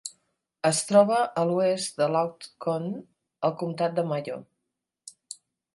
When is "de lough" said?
2.01-2.49